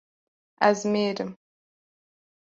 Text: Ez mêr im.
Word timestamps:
Ez 0.67 0.79
mêr 0.91 1.17
im. 1.23 1.31